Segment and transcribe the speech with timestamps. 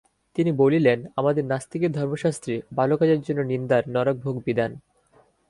[0.35, 4.71] তিনি বলিলেন, আমাদের নাস্তিকের ধর্মশাস্ত্রে ভালো কাজের জন্য নিন্দার নরকভোগ বিধান।